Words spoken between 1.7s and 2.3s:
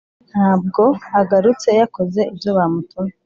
yakoze